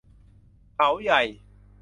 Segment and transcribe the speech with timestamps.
[0.75, 1.21] เขาใหญ่